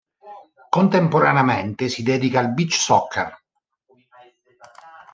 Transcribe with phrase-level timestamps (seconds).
[0.69, 3.37] Contemporaneamente si dedica al beach soccer.